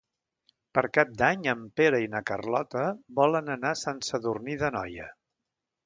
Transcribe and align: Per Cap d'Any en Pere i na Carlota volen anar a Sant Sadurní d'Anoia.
Per 0.77 0.83
Cap 0.97 1.11
d'Any 1.19 1.45
en 1.53 1.61
Pere 1.81 2.01
i 2.07 2.11
na 2.15 2.23
Carlota 2.31 2.89
volen 3.23 3.55
anar 3.61 3.75
a 3.77 3.81
Sant 3.87 4.05
Sadurní 4.11 4.61
d'Anoia. 4.65 5.11